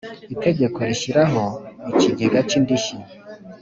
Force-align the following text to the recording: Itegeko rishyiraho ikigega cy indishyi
Itegeko 0.33 0.77
rishyiraho 0.89 1.43
ikigega 1.91 2.39
cy 2.49 2.53
indishyi 2.59 2.97